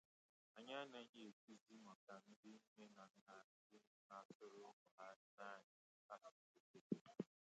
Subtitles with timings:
[0.57, 5.75] Anyị anaghị ekwuzị maka ndị nne na nna ndị na-asụrụ ụmụ ha naanị
[6.27, 7.05] asụsụ bekee